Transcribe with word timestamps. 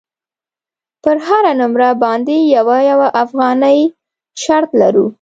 پر 1.03 1.17
هره 1.27 1.53
نمره 1.59 1.89
باندې 2.03 2.35
یوه 2.55 2.77
یوه 2.91 3.07
افغانۍ 3.23 3.79
شرط 4.43 4.69
لرو. 4.81 5.05